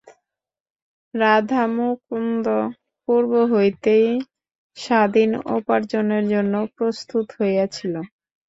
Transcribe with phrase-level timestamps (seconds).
[1.13, 2.45] রাধামুকুন্দ
[3.07, 4.07] পূর্ব হইতেই
[4.77, 7.93] স্বাধীন উপার্জনের জন্য প্রস্তুত হইয়াছিল।